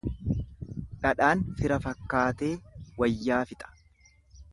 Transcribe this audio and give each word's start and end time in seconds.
Dhadhaan 1.03 1.43
fira 1.59 1.77
fakkaatee 1.83 2.51
wayyaa 3.03 3.43
fixa. 3.51 3.71